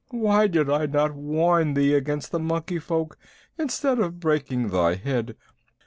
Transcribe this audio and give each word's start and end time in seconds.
Why 0.09 0.47
did 0.47 0.67
I 0.67 0.87
not 0.87 1.13
warn 1.13 1.75
thee 1.75 1.93
against 1.93 2.31
the 2.31 2.39
Monkey 2.39 2.79
Folk 2.79 3.19
instead 3.59 3.99
of 3.99 4.19
breaking 4.19 4.69
thy 4.69 4.95
head? 4.95 5.37